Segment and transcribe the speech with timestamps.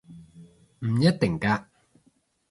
[0.79, 1.65] 唔一定嘅